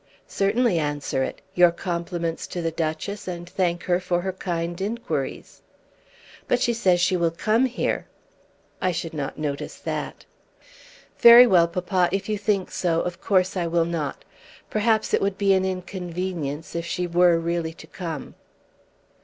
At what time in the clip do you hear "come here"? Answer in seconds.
7.29-8.07